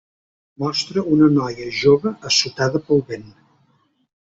[0.63, 3.33] Mostra una noia jove assotada pel vent.